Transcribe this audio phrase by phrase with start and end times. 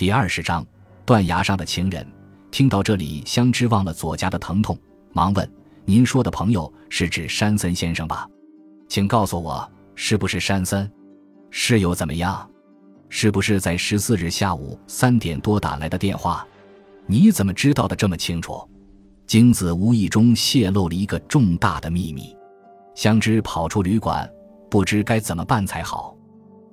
[0.00, 0.66] 第二十章，
[1.04, 2.10] 断崖上的情人。
[2.50, 4.74] 听到这里，香芝忘了左颊的疼痛，
[5.12, 5.52] 忙问
[5.84, 8.26] ：“您说的朋友是指山森先生吧？
[8.88, 10.90] 请告诉我，是不是山森？
[11.50, 12.48] 是又怎么样？
[13.10, 16.46] 是不是在十四日下午三点多打来的电话？
[17.06, 18.66] 你怎么知道的这么清楚？”
[19.28, 22.34] 京子无意中泄露了一个重大的秘密。
[22.94, 24.26] 香芝跑出旅馆，
[24.70, 26.16] 不知该怎么办才好。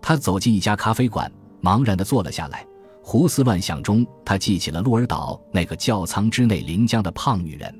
[0.01, 1.29] 他走进一家咖啡馆。
[1.59, 2.65] 茫然地坐了下来，
[3.09, 7.73] 胡思乱想中，他记起了鹿儿岛那个叫仓之内临江的胖女人。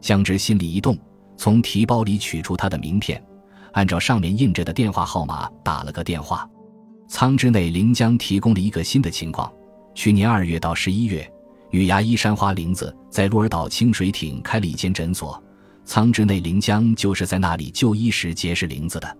[0.00, 0.98] 香芝心里一动，
[1.36, 3.24] 从提包里取出她的名片，
[3.74, 6.50] 按照上面印着的电话号码打了个电话。
[7.06, 9.48] 仓之内临江提供了一个新的情况：
[9.94, 11.32] 去年二月到十一月，
[11.70, 15.40] 女牙医山花玲子在鹿儿岛清水町开了一间诊所，
[15.84, 19.16] 仓之内临江就是在那里就医时结识玲子的。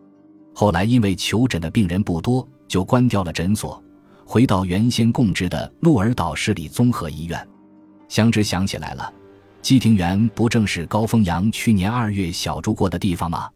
[0.53, 3.81] 后来因为求诊的病人不多，就关掉了诊所。
[4.29, 7.49] 回到原先供职的鹿儿岛市立综合医院，
[8.09, 9.11] 香芝想起来了，
[9.63, 13.49] 基庭园不正是高峰阳去年二月小住过的地方吗？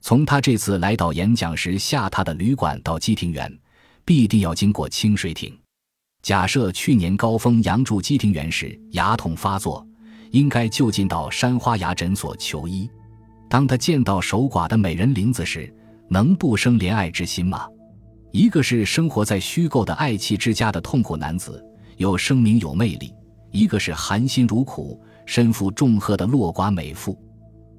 [0.00, 3.52] 从他这次来岛演讲时下榻的旅馆到基庭园，
[4.06, 5.54] 必定要经过清水亭。
[6.22, 9.86] 假设去年高峰阳住基庭园时牙痛发作，
[10.30, 12.90] 应该就近到山花牙诊所求医。
[13.50, 15.72] 当他见到守寡的美人林子时，
[16.08, 17.68] 能不生怜爱之心吗？
[18.36, 21.64] 一个是生活在虚构的爱妻之家的痛苦男子，
[21.96, 23.08] 有声名有魅力；
[23.50, 27.18] 一个是含辛茹苦、身负重荷的落寡美妇，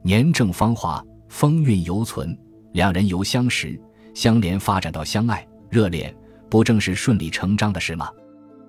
[0.02, 1.00] 年正芳华，
[1.30, 2.36] 风韵犹存。
[2.72, 3.80] 两人由相识、
[4.16, 6.12] 相连发展到相爱、热恋，
[6.50, 8.10] 不正是顺理成章的事吗？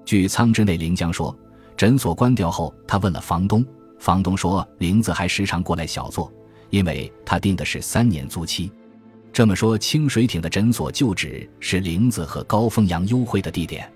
[0.04, 1.34] 据仓之内临江说，
[1.74, 3.64] 诊所关掉后，他问了房东，
[3.98, 6.30] 房东说林子还时常过来小坐，
[6.68, 8.70] 因为他定的是三年租期。
[9.38, 13.88] 这么说，清水町的诊所旧址是玲子和高峰阳幽会的地点。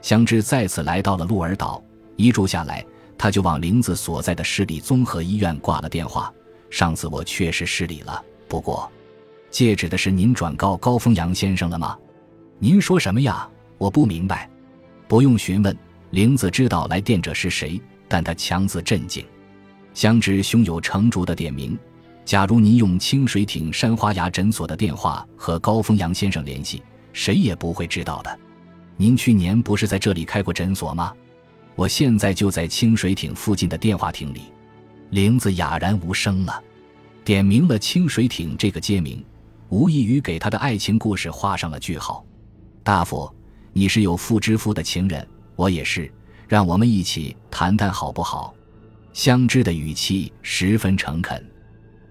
[0.00, 1.84] 香芝再次来到了鹿儿岛，
[2.16, 2.82] 一住下来，
[3.18, 6.32] 他就往玲子所在的市立综合医院挂了电话。
[6.70, 8.90] 上次我确实失礼了，不过，
[9.50, 11.94] 借指的是您转告高峰阳先生了吗？
[12.58, 13.46] 您说什么呀？
[13.76, 14.48] 我不明白。
[15.06, 15.76] 不用询问，
[16.12, 19.22] 玲子知道来电者是谁，但她强自镇静。
[19.92, 21.78] 香芝胸有成竹的点名。
[22.28, 26.82] 假如您用清水艇山花崖诊所的电话和高峰阳先生联系，
[27.14, 28.38] 谁也不会知道的。
[28.98, 31.10] 您去年不是在这里开过诊所吗？
[31.74, 34.42] 我现在就在清水艇附近的电话亭里。
[35.08, 36.62] 玲子哑然无声了，
[37.24, 39.24] 点明了清水艇这个街名，
[39.70, 42.22] 无异于给他的爱情故事画上了句号。
[42.82, 43.34] 大夫，
[43.72, 46.12] 你是有妇之夫的情人，我也是，
[46.46, 48.52] 让我们一起谈谈好不好？
[49.14, 51.42] 相知的语气十分诚恳。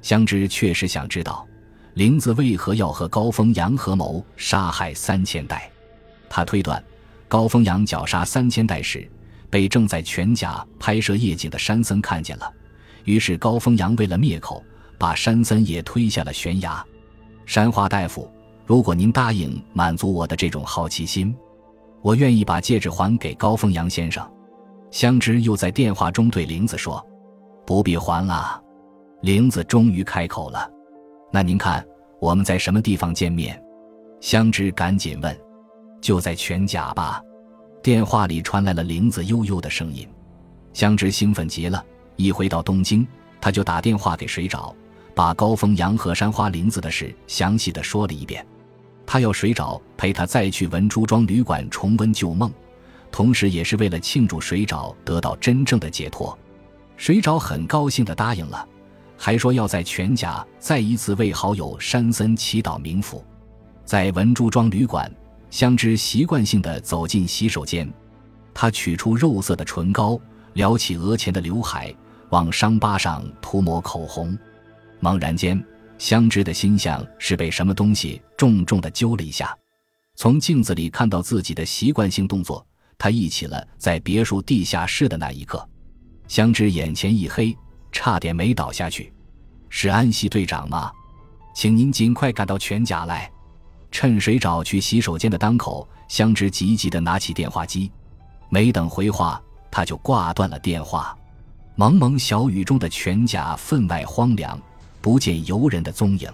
[0.07, 1.45] 香芝确实想知道，
[1.95, 5.69] 玲子为何要和高峰阳合谋杀害三千代。
[6.29, 6.81] 他推断，
[7.28, 9.06] 高峰阳绞杀三千代时，
[9.50, 12.50] 被正在全甲拍摄夜景的山森看见了，
[13.03, 14.63] 于是高峰阳为了灭口，
[14.97, 16.81] 把山森也推下了悬崖。
[17.46, 18.31] 山花大夫，
[18.66, 21.35] 如果您答应满足我的这种好奇心，
[22.01, 24.25] 我愿意把戒指还给高峰阳先生。
[24.90, 27.06] 香芝又在电话中对玲子说
[27.67, 28.63] ：“不必还了。”
[29.22, 30.69] 玲子终于开口了
[31.33, 31.85] ：“那您看
[32.22, 33.61] 我们在什么地方见面？”
[34.22, 35.35] 香芝赶紧问
[36.00, 37.22] ：“就在全甲吧。”
[37.81, 40.07] 电话里传来了玲子悠悠的声音。
[40.73, 41.83] 香芝兴奋极了，
[42.16, 43.07] 一回到东京，
[43.41, 44.73] 他就打电话给水沼，
[45.16, 48.45] 把高峰阳和山花玲子的事详细的说了一遍。
[49.05, 52.51] 他要水沼陪他再去文珠庄旅馆重温旧梦，
[53.11, 56.38] 同时也是为了庆祝水沼得到真正的解脱。
[56.97, 58.67] 水沼很高兴的答应了。
[59.17, 63.25] 还说要在全家再一次为好友山森祈祷冥福，
[63.83, 65.11] 在文珠庄旅馆，
[65.50, 67.91] 香芝习惯性的走进洗手间，
[68.53, 70.19] 他取出肉色的唇膏，
[70.53, 71.94] 撩起额前的刘海，
[72.29, 74.38] 往伤疤上涂抹口红。
[75.00, 75.61] 猛然间，
[75.97, 79.55] 香芝的心像是被什么东西重重的揪了一下。
[80.16, 82.66] 从镜子里看到自己的习惯性动作，
[82.97, 85.67] 他忆起了在别墅地下室的那一刻，
[86.28, 87.55] 香芝眼前一黑。
[87.97, 89.11] 差点没倒下去，
[89.70, 90.91] 是安西队长吗？
[91.55, 93.28] 请您尽快赶到全甲来。
[93.90, 97.91] 趁水沼去洗手间的当口，香芝急急地拿起电话机，
[98.49, 99.41] 没等回话，
[99.72, 101.17] 他就挂断了电话。
[101.73, 104.61] 蒙蒙小雨中的全甲分外荒凉，
[105.02, 106.29] 不见游人的踪影，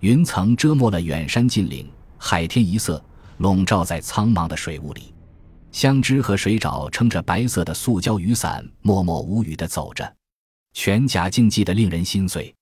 [0.00, 3.02] 云层遮没了远山近岭，海天一色，
[3.38, 5.14] 笼罩在苍茫的水雾里。
[5.70, 10.06] 香芝和水沼撑着白色的塑胶雨伞，默默无语地走着。
[10.72, 12.54] 全甲竞技的令人心碎。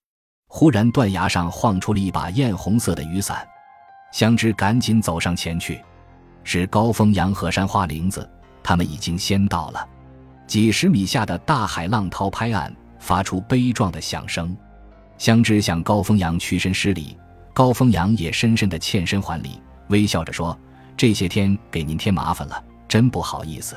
[0.49, 3.47] 忽然，断崖上晃出了一把艳红色的雨伞，
[4.13, 5.81] 香芝赶紧走上前去。
[6.43, 8.29] 是高峰阳和山花玲子，
[8.63, 9.89] 他们已经先到了。
[10.47, 14.57] 几十米下的大海浪涛拍岸，发出悲壮的响声。
[15.19, 17.17] 香芝向高风扬屈身施礼，
[17.55, 20.59] 高风扬也深深的欠身还礼，微笑着说
[20.97, 23.77] ：“这些天给您添麻烦了，真不好意思。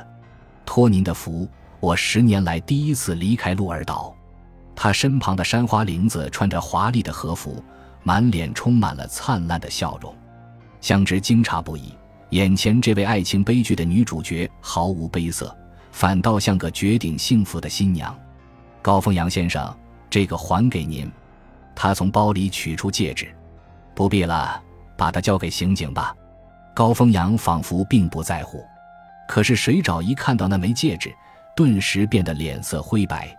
[0.65, 1.47] 托您的福，
[1.79, 4.15] 我十年来第一次离开鹿儿岛。”
[4.75, 7.63] 他身旁的山花玲子穿着华丽的和服，
[8.03, 10.13] 满脸充满了灿烂的笑容。
[10.81, 11.93] 香芝惊诧不已，
[12.31, 15.55] 眼前这位爱情悲剧的女主角毫无悲色。
[15.91, 18.13] 反倒像个绝顶幸福的新娘，
[18.81, 19.71] 高凤阳先生，
[20.09, 21.09] 这个还给您。
[21.75, 23.31] 他从包里取出戒指，
[23.93, 24.59] 不必了，
[24.97, 26.15] 把它交给刑警吧。
[26.73, 28.65] 高凤阳仿佛并不在乎，
[29.27, 31.13] 可是水沼一看到那枚戒指，
[31.55, 33.31] 顿时变得脸色灰白。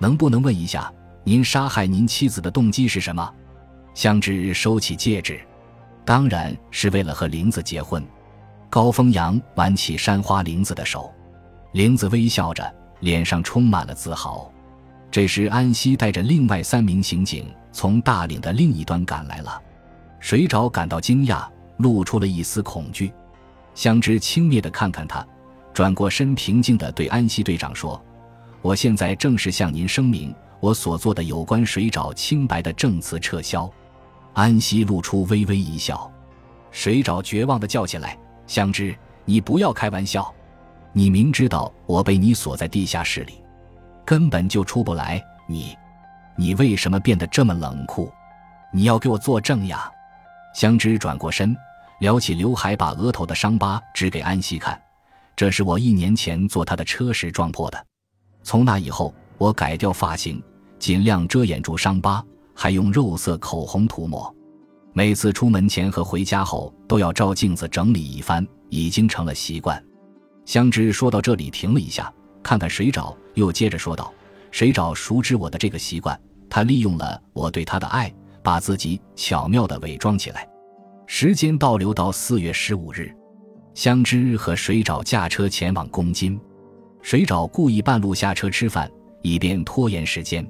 [0.00, 0.92] 能不能问一下，
[1.24, 3.32] 您杀害您妻子的动机是什么？
[3.94, 5.40] 香芝收起戒指，
[6.04, 8.04] 当然是为了和玲子结婚。
[8.68, 11.10] 高峰阳挽起山花玲子的手。
[11.72, 14.50] 玲子微笑着，脸上充满了自豪。
[15.10, 19.62] 这时，安西带着另外三名刑警从大岭的另一端赶来了。
[20.20, 21.46] 水沼感到惊讶，
[21.78, 23.12] 露出了一丝恐惧。
[23.74, 25.26] 香芝轻蔑地看看他，
[25.72, 28.02] 转过身，平静地对安西队长说
[28.66, 33.70] ：“我现在正式向您声明，我所做的有关水沼清白的证词撤销。”
[34.34, 36.10] 安西露出微微一笑。
[36.72, 38.18] 水沼绝望地叫起来
[38.48, 38.92] ：“香芝，
[39.24, 40.34] 你不要开玩笑！”
[40.92, 43.34] 你明知道我被你锁在地下室里，
[44.04, 45.24] 根本就出不来。
[45.46, 45.78] 你，
[46.34, 48.12] 你为什么变得这么冷酷？
[48.72, 49.88] 你要给我作证呀！
[50.56, 51.56] 香芝转过身，
[52.00, 54.76] 撩起刘海，把额头的伤疤指给安西看。
[55.36, 57.86] 这是我一年前坐他的车时撞破的。
[58.46, 60.40] 从那以后，我改掉发型，
[60.78, 64.32] 尽量遮掩住伤疤，还用肉色口红涂抹。
[64.92, 69.84] 每次出门前和回家后都要照镜子整理一番，已经成了习惯。
[70.44, 72.10] 香芝说到这里停了一下，
[72.40, 74.14] 看看水沼，又接着说道
[74.52, 76.16] ：“水沼熟知我的这个习惯，
[76.48, 78.14] 他利用了我对他的爱，
[78.44, 80.48] 把自己巧妙地伪装起来。”
[81.08, 83.12] 时间倒流到四月十五日，
[83.74, 86.40] 香芝和水沼驾车前往宫津。
[87.06, 88.90] 水沼故意半路下车吃饭，
[89.22, 90.44] 以便拖延时间。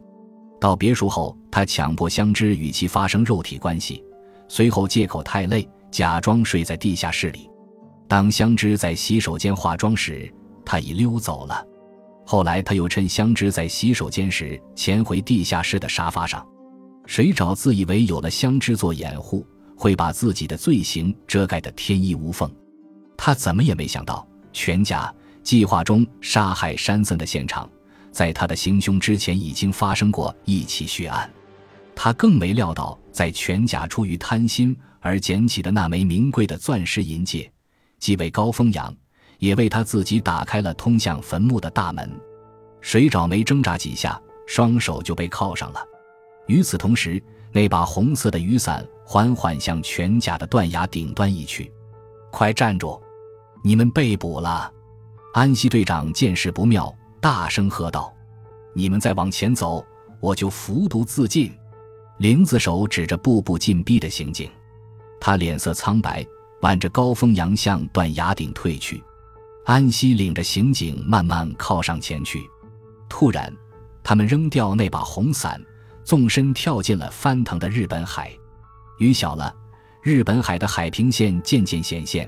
[0.58, 4.03] 到别墅后，他强迫香芝与其发生肉体关系，
[4.49, 7.47] 随后借口太累，假装睡在地下室里。
[8.08, 10.32] 当香芝在洗手间化妆时，
[10.64, 11.62] 他已溜走了。
[12.25, 16.43] 后来，他又趁香芝在洗手间时，潜回地下室的沙发上。
[17.05, 22.50] 水沼自以为有了香芝做掩护，会把自己的罪行遮盖得天衣无缝。
[23.14, 25.14] 他怎么也没想到，全家
[25.46, 27.70] 计划中杀害山森的现场，
[28.10, 31.32] 在他的行凶之前已经发生过一起血案。
[31.94, 37.48] 他更没料到，在全甲出于贪心而捡起的那枚名贵的钻石银戒。
[38.00, 38.93] 既为高风扬，
[39.38, 42.10] 也为他自己打开了通向坟墓的大门。
[42.81, 45.81] 水沼没挣扎几下，双手就被铐上了。
[46.48, 47.22] 与此同时，
[47.52, 51.72] 那把红色的雨伞缓缓向全甲的断崖顶端移去。
[52.32, 53.00] 快站住！
[53.62, 54.72] 你们被捕了！
[55.37, 56.91] 安西队长见势不妙，
[57.21, 58.11] 大声喝道
[58.73, 59.85] ：“你们再往前走，
[60.19, 61.53] 我就服毒自尽！”
[62.17, 64.50] 林子手指着步步紧逼的刑警，
[65.21, 66.27] 他脸色苍白。
[66.62, 69.05] 挽着高峰扬向断崖顶退去，
[69.67, 72.43] 安西领着刑警慢慢靠上前去。
[73.10, 73.55] 突然，
[74.03, 75.63] 他们扔掉那把红伞，
[76.03, 78.32] 纵身跳进了翻腾的日本海。
[78.99, 79.55] 雨小了，
[80.03, 82.27] 日本海的海平线渐渐显现。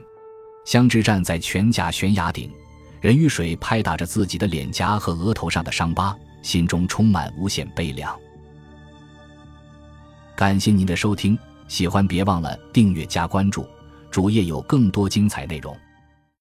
[0.67, 2.53] 香织站在全甲悬崖顶，
[3.01, 8.19] 任雨水拍打着自己的脸颊和额头上的伤疤，心中充满无限悲凉。
[10.37, 13.67] 感谢您的收听，喜欢别忘了订阅加关注。
[14.11, 15.77] 主页有更多精彩内容。